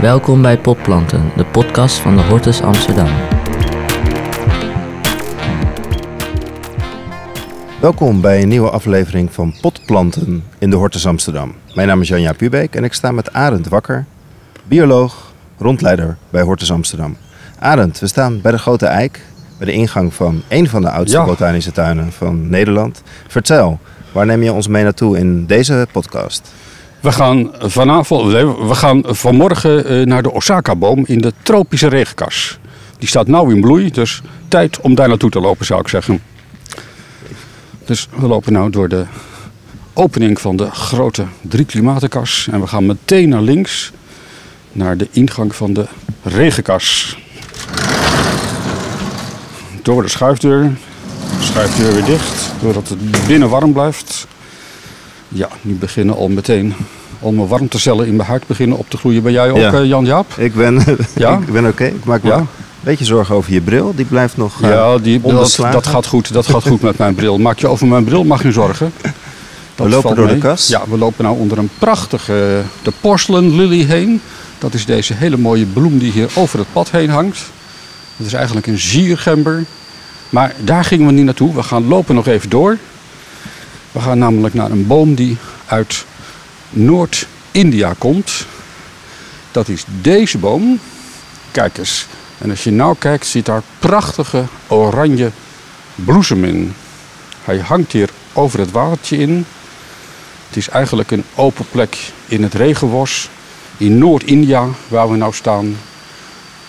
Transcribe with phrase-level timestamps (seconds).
[0.00, 3.08] Welkom bij Potplanten, de podcast van de Hortus Amsterdam.
[7.80, 11.54] Welkom bij een nieuwe aflevering van Potplanten in de Hortus Amsterdam.
[11.74, 14.04] Mijn naam is Janja Pubeek en ik sta met Arend Wakker,
[14.64, 17.16] bioloog, rondleider bij Hortus Amsterdam.
[17.58, 19.20] Arend, we staan bij de Grote Eik,
[19.58, 21.24] bij de ingang van een van de oudste Ja.
[21.24, 23.02] botanische tuinen van Nederland.
[23.28, 23.78] Vertel,
[24.12, 26.52] waar neem je ons mee naartoe in deze podcast?
[27.00, 28.32] We gaan vanavond,
[28.68, 32.58] we gaan vanmorgen eh, naar de Osaka-boom in de tropische regenkas.
[32.98, 36.22] Die staat nauw in bloei, dus tijd om daar naartoe te lopen zou ik zeggen.
[37.84, 39.04] Dus we lopen nu door de
[39.92, 42.48] opening van de grote drie klimatenkas.
[42.50, 43.92] En we gaan meteen naar links,
[44.72, 45.86] naar de ingang van de
[46.22, 47.18] regenkas.
[49.82, 50.72] Door de schuifdeur.
[51.40, 54.26] Schuifdeur weer dicht, doordat het binnen warm blijft.
[55.32, 56.74] Ja, nu beginnen al meteen
[57.20, 59.22] al mijn warmtecellen in mijn hart beginnen op te groeien.
[59.22, 59.72] Ben jij ook, Ja.
[59.72, 60.32] eh, Jan-Jaap?
[60.36, 60.82] Ik ben,
[61.16, 61.32] Ja?
[61.38, 61.84] ik ben oké.
[61.84, 62.36] Ik maak me Ja?
[62.36, 62.46] een
[62.80, 63.92] beetje zorgen over je bril.
[63.96, 66.32] Die blijft nog eh, Ja, die, dat, dat gaat goed.
[66.32, 67.38] Dat gaat goed met mijn bril.
[67.38, 68.92] Maak je over mijn bril, mag je zorgen.
[69.74, 70.40] Dat We lopen door de mee.
[70.40, 70.66] kas.
[70.68, 74.20] Ja, we lopen nou onder een prachtige de porcelain lily heen.
[74.58, 77.38] Dat is deze hele mooie bloem die hier over het pad heen hangt.
[78.16, 79.64] Dat is eigenlijk een ziergember.
[80.28, 81.54] Maar daar gingen we niet naartoe.
[81.54, 82.76] We gaan lopen nog even door.
[83.92, 86.04] We gaan namelijk naar een boom die uit
[86.70, 88.46] Noord-India komt.
[89.50, 90.80] Dat is deze boom.
[91.50, 92.06] Kijk eens.
[92.38, 95.30] En als je nou kijkt, zit daar prachtige oranje
[95.94, 96.74] bloesem in.
[97.44, 99.46] Hij hangt hier over het watertje in.
[100.48, 103.28] Het is eigenlijk een open plek in het regenbos
[103.76, 105.76] in Noord-India, waar we nou staan.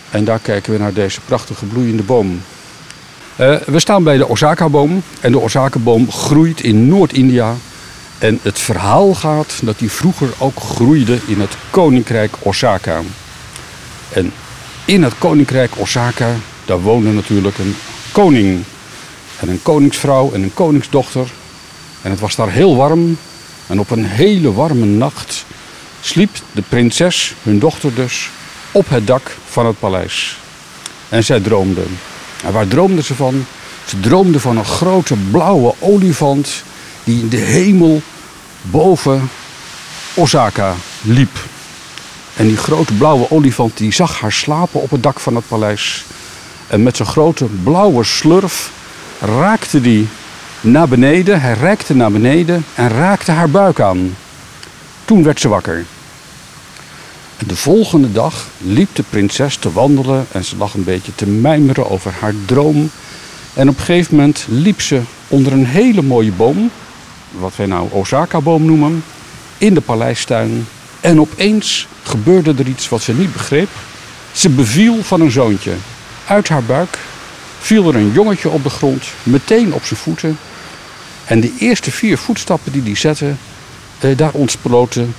[0.09, 2.42] En daar kijken we naar deze prachtige bloeiende boom.
[3.42, 5.03] Eh, we staan bij de Osaka-boom.
[5.20, 7.56] En de Osaka-boom groeit in Noord-India.
[8.17, 13.02] En het verhaal gaat dat die vroeger ook groeide in het koninkrijk Osaka.
[14.09, 14.33] En
[14.86, 17.76] in het koninkrijk Osaka, daar woonde natuurlijk een
[18.11, 18.64] koning.
[19.39, 21.32] En een koningsvrouw en een koningsdochter.
[22.02, 23.17] En het was daar heel warm.
[23.67, 25.45] En op een hele warme nacht
[26.02, 28.30] sliep de prinses, hun dochter dus,
[28.71, 30.38] op het dak van het paleis.
[31.10, 31.83] En zij droomde.
[32.43, 33.45] En waar droomde ze van?
[33.85, 36.63] Ze droomde van een grote blauwe olifant
[37.03, 38.02] die in de hemel
[38.61, 39.29] boven
[40.13, 41.39] Osaka liep.
[42.35, 46.05] En die grote blauwe olifant die zag haar slapen op het dak van het paleis.
[46.67, 48.71] En met zijn grote blauwe slurf
[49.19, 50.08] raakte die
[50.61, 51.41] naar beneden.
[51.41, 54.15] Hij reikte naar beneden en raakte haar buik aan.
[55.05, 55.85] Toen werd ze wakker.
[57.47, 61.89] De volgende dag liep de prinses te wandelen en ze lag een beetje te mijmeren
[61.89, 62.91] over haar droom.
[63.53, 66.71] En op een gegeven moment liep ze onder een hele mooie boom,
[67.31, 69.03] wat wij nou Osaka-boom noemen,
[69.57, 70.67] in de paleistuin.
[70.99, 73.69] En opeens gebeurde er iets wat ze niet begreep.
[74.31, 75.73] Ze beviel van een zoontje.
[76.27, 76.99] Uit haar buik
[77.59, 80.37] viel er een jongetje op de grond, meteen op zijn voeten.
[81.25, 83.33] En de eerste vier voetstappen die hij zette,
[83.99, 85.13] eh, daar ontsproten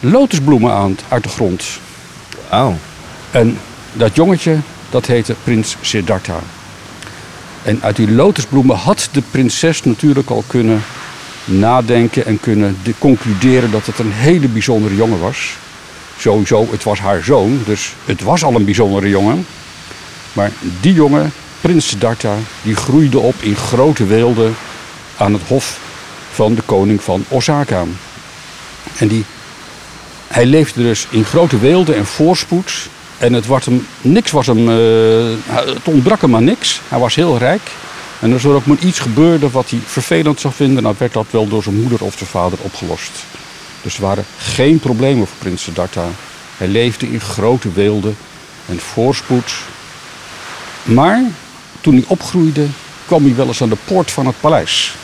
[0.00, 1.64] lotusbloemen aan uit de grond.
[2.50, 2.76] Wauw.
[3.30, 3.58] En
[3.92, 4.56] dat jongetje,
[4.90, 6.38] dat heette prins Siddhartha.
[7.62, 10.82] En uit die lotusbloemen had de prinses natuurlijk al kunnen
[11.44, 15.56] nadenken en kunnen de- concluderen dat het een hele bijzondere jongen was.
[16.18, 19.46] Sowieso, het was haar zoon, dus het was al een bijzondere jongen.
[20.32, 24.50] Maar die jongen, prins Siddhartha, die groeide op in grote weelde
[25.16, 25.78] aan het hof
[26.32, 27.84] van de koning van Osaka.
[28.98, 29.24] En die
[30.28, 32.88] hij leefde dus in grote weelde en voorspoed.
[33.18, 36.80] En het was hem, niks was hem, eh, het ontbrak hem aan niks.
[36.88, 37.70] Hij was heel rijk.
[38.20, 41.26] En als er ook maar iets gebeurde wat hij vervelend zou vinden, dan werd dat
[41.30, 43.10] wel door zijn moeder of zijn vader opgelost.
[43.82, 46.08] Dus er waren geen problemen voor prins Siddhartha.
[46.56, 48.12] Hij leefde in grote weelde
[48.68, 49.52] en voorspoed.
[50.82, 51.22] Maar
[51.80, 52.66] toen hij opgroeide,
[53.06, 54.94] kwam hij wel eens aan de poort van het paleis.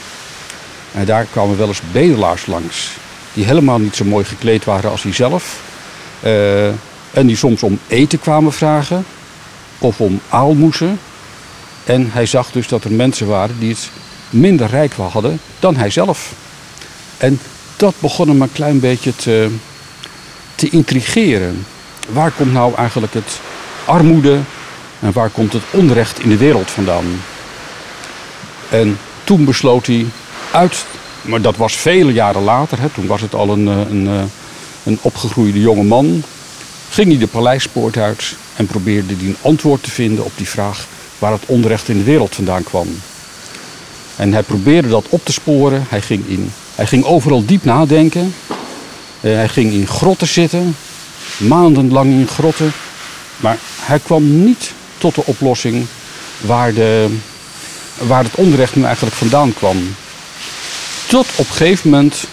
[0.93, 2.91] En daar kwamen wel eens bedelaars langs.
[3.35, 5.61] Die helemaal niet zo mooi gekleed waren als hij zelf.
[6.21, 6.67] Eh,
[7.11, 9.05] en die soms om eten kwamen vragen.
[9.79, 10.99] Of om aalmoezen.
[11.85, 13.91] En hij zag dus dat er mensen waren die het
[14.31, 16.33] minder rijk hadden dan hij zelf.
[17.17, 17.41] En
[17.77, 19.51] dat begon hem een klein beetje te,
[20.55, 21.67] te intrigeren.
[22.09, 23.41] Waar komt nou eigenlijk het
[23.85, 24.41] armoede
[25.01, 27.21] en waar komt het onrecht in de wereld vandaan?
[28.69, 30.07] En toen besloot hij
[30.51, 30.85] uit,
[31.23, 34.23] maar dat was vele jaren later, hè, toen was het al een, eh, een, eh,
[34.85, 36.23] een opgegroeide jonge man,
[36.91, 40.87] ging hij de paleispoort uit en probeerde hij een antwoord te vinden op die vraag
[41.19, 42.87] waar het onrecht in de wereld vandaan kwam.
[44.17, 45.87] En hij probeerde dat op te sporen.
[45.89, 48.35] Hij ging, in, hij ging overal diep nadenken.
[49.21, 50.77] Eh, hij ging in grotten zitten.
[51.37, 52.73] maandenlang in grotten.
[53.37, 55.87] Maar hij kwam niet tot de oplossing
[56.41, 57.17] waar, de,
[57.99, 59.95] waar het onrecht nu eigenlijk vandaan kwam.
[61.13, 62.25] Tot op een gegeven moment,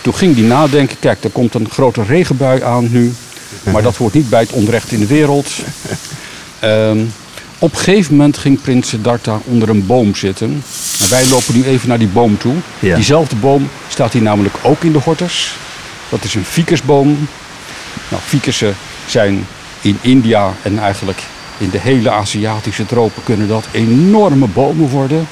[0.00, 3.12] toen ging hij nadenken, kijk, er komt een grote regenbui aan nu.
[3.72, 5.50] Maar dat hoort niet bij het onrecht in de wereld.
[6.58, 6.98] Ehm,
[7.58, 10.62] op een gegeven moment ging prins Siddhartha onder een boom zitten.
[11.00, 12.54] En wij lopen nu even naar die boom toe.
[12.78, 12.94] Ja.
[12.94, 15.56] Diezelfde boom staat hier namelijk ook in de hortus.
[16.08, 17.28] Dat is een ficusboom.
[18.08, 18.76] Nou, ficussen
[19.06, 19.46] zijn
[19.80, 21.22] in India en eigenlijk
[21.58, 25.28] in de hele Aziatische tropen kunnen dat enorme bomen worden.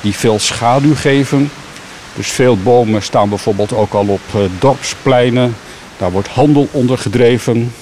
[0.00, 1.50] Die veel schaduw geven.
[2.16, 5.54] Dus veel bomen staan bijvoorbeeld ook al op eh, dorpspleinen.
[5.98, 7.72] Daar wordt handel onder gedreven.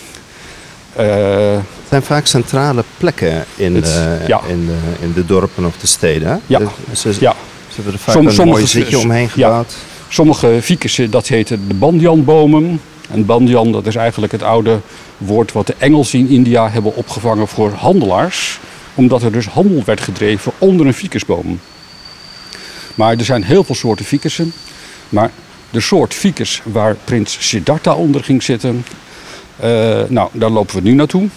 [0.92, 1.06] Eh,
[1.54, 4.40] Het zijn vaak centrale plekken in, Het- de, ja.
[4.48, 6.40] in, de, in de dorpen of de steden.
[6.46, 6.60] Ja.
[6.90, 7.34] Dus ze, ja,
[7.68, 9.46] ze hebben er vaak Som- een sommige- mooi zitje omheen ja.
[9.46, 9.74] gebouwd.
[10.08, 12.80] Sommige ficussen, dat heten de bandianbomen.
[13.10, 14.80] En bandian, dat is eigenlijk het oude
[15.18, 18.58] woord wat de Engelsen in India hebben opgevangen voor handelaars.
[18.94, 21.60] Omdat er dus handel werd gedreven onder een ficusboom.
[23.00, 24.52] Maar er zijn heel veel soorten ficussen.
[25.08, 25.30] Maar
[25.70, 28.84] de soort ficus waar prins Siddhartha onder ging zitten,
[29.56, 31.28] eh, nou, daar lopen we nu naartoe.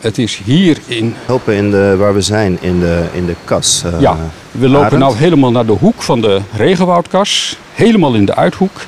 [0.00, 3.82] Het is hier in Helpen in de, waar we zijn, in de, in de kas.
[3.84, 4.16] eh, Ja,
[4.50, 5.00] we lopen Arend.
[5.02, 7.56] nou helemaal naar de hoek van de regenwoudkas.
[7.74, 8.80] Helemaal in de uithoek.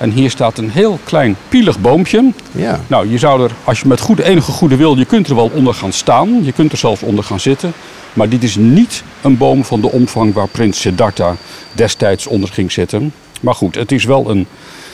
[0.00, 2.32] En hier staat een heel klein pielig boompje.
[2.52, 5.34] Ja, Nou, je zou er, als je met goede, enige goede wil, je kunt er
[5.34, 6.44] wel onder gaan staan.
[6.44, 7.72] Je kunt er zelfs onder gaan zitten.
[8.12, 11.36] Maar dit is niet een boom van de omvang waar prins Siddhartha
[11.72, 13.12] destijds onder ging zitten.
[13.40, 14.46] Maar goed, het is wel een...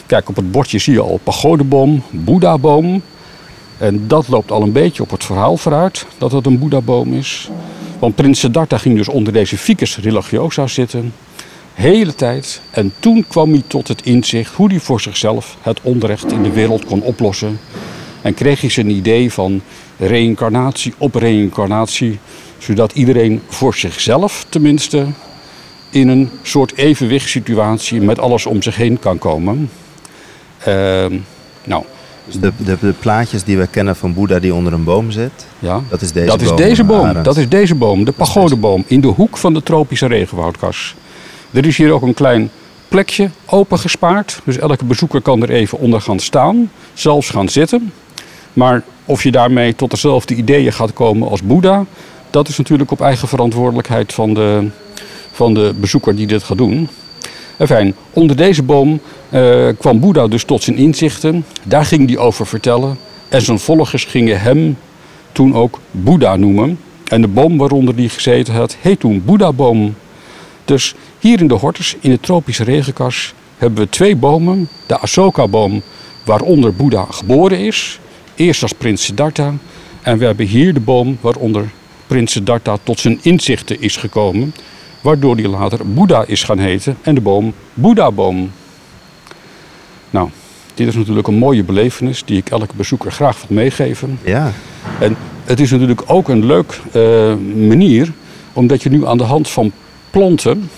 [0.06, 3.02] Kijk, op het bordje zie je al pagodeboom, boeddhaboom.
[3.78, 7.50] En dat loopt al een beetje op het verhaal vooruit, dat het een boeddhaboom is.
[7.98, 11.12] Want prins Siddhartha ging dus onder deze ficus religiosa zitten.
[11.76, 12.60] Hele tijd.
[12.70, 16.50] En toen kwam hij tot het inzicht hoe hij voor zichzelf het onrecht in de
[16.50, 17.60] wereld kon oplossen.
[18.22, 19.60] En kreeg hij zijn idee van
[19.98, 22.18] reïncarnatie op reïncarnatie.
[22.58, 25.06] Zodat iedereen voor zichzelf tenminste
[25.90, 29.70] in een soort evenwichtssituatie met alles om zich heen kan komen.
[30.58, 31.18] Ehm,
[31.64, 31.84] nou,
[32.24, 35.46] dus de, de, de plaatjes die we kennen van Boeddha die onder een boom zit,
[35.58, 35.80] ja.
[35.88, 36.56] dat is deze dat is boom.
[36.56, 37.22] deze boom.
[37.22, 40.94] Dat is deze boom, de pagodeboom, in de hoek van de tropische regenwoudkas.
[41.56, 42.50] Er is hier ook een klein
[42.88, 44.40] plekje opengespaard.
[44.44, 47.92] Dus elke bezoeker kan er even onder gaan staan, zelfs gaan zitten.
[48.52, 51.84] Maar of je daarmee tot dezelfde ideeën gaat komen als Boeddha,
[52.30, 54.68] dat is natuurlijk op eigen verantwoordelijkheid van de,
[55.32, 56.88] van de bezoeker die dit gaat doen.
[57.56, 61.44] Enfin, onder deze boom eh, kwam Boeddha dus tot zijn inzichten.
[61.62, 62.98] Daar ging hij over vertellen.
[63.28, 64.78] En zijn volgers gingen hem
[65.32, 66.78] toen ook Boeddha noemen.
[67.04, 69.94] En de boom waaronder hij gezeten had, heet toen Boeddhaboom.
[70.64, 70.94] Dus
[71.26, 74.68] hier in de Hortus, in de tropische regenkas, hebben we twee bomen.
[74.86, 75.82] De Asoka-boom,
[76.24, 77.98] waaronder Boeddha geboren is.
[78.34, 79.54] Eerst als prins Siddhartha.
[80.02, 81.68] En we hebben hier de boom waaronder
[82.06, 84.54] prins Siddhartha tot zijn inzichten is gekomen.
[85.00, 86.96] Waardoor hij later Boeddha is gaan heten.
[87.02, 88.50] En de boom Boeddhaboom.
[90.10, 90.28] Nou,
[90.74, 94.18] dit is natuurlijk een mooie belevenis die ik elke bezoeker graag wil meegeven.
[94.24, 94.52] Ja,
[95.00, 97.34] En het is natuurlijk ook een leuk eh,
[97.68, 98.12] manier,
[98.52, 99.72] omdat je nu aan de hand van
[100.10, 100.70] planten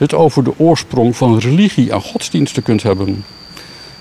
[0.00, 3.24] het over de oorsprong van religie en godsdiensten kunt hebben.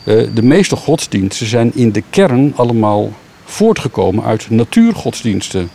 [0.03, 3.11] Eh, de meeste godsdiensten zijn in de kern allemaal
[3.45, 5.69] voortgekomen uit natuurgodsdiensten.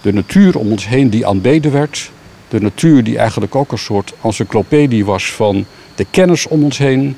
[0.00, 2.10] De natuur om ons heen die aanbeden werd.
[2.48, 5.64] De natuur die eigenlijk ook een soort encyclopedie was van
[5.94, 7.16] de kennis om ons heen.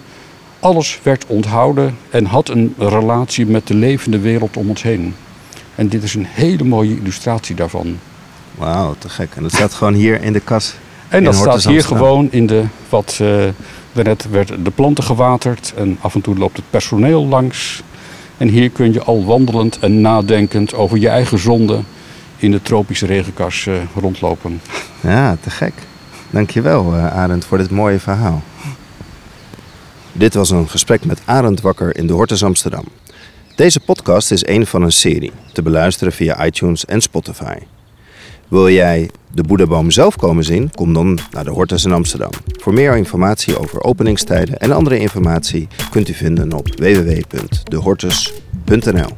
[0.61, 5.15] Alles werd onthouden en had een relatie met de levende wereld om ons heen.
[5.75, 7.99] En dit is een hele mooie illustratie daarvan.
[8.55, 9.35] wauw, te gek.
[9.35, 10.75] En dat staat gewoon hier in de kas.
[11.11, 13.19] En dat staat hier gewoon in de wat.
[13.21, 13.45] eh
[13.93, 17.83] daarnet werden de planten gewaterd en af en toe loopt het personeel langs.
[18.37, 21.81] En hier kun je al wandelend en nadenkend over je eigen zonde
[22.37, 24.61] in de tropische regenkas eh, rondlopen.
[25.01, 25.73] Ja, te gek.
[26.31, 28.43] Dankjewel, eh Arend, voor dit mooie verhaal.
[30.13, 32.85] Dit was een gesprek met Arend Wakker in de Hortus Amsterdam.
[33.55, 37.57] Deze podcast is een van een serie, te beluisteren via iTunes en Spotify.
[38.51, 40.71] Wil jij de Boeddhaboom zelf komen zien?
[40.71, 42.31] Kom dan naar de Hortus in Amsterdam.
[42.47, 49.09] Voor meer informatie over openingstijden en andere informatie kunt u vinden op www.dehortus.nl.